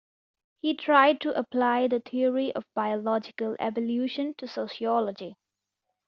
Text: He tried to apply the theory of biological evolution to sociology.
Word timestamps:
He 0.61 0.73
tried 0.73 1.21
to 1.21 1.37
apply 1.37 1.87
the 1.87 1.99
theory 1.99 2.51
of 2.55 2.65
biological 2.73 3.55
evolution 3.59 4.33
to 4.39 4.47
sociology. 4.47 5.35